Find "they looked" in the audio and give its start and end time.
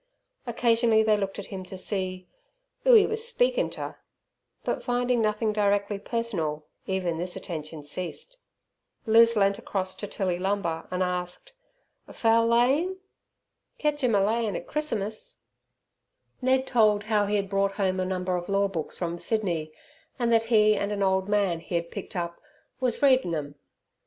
1.03-1.37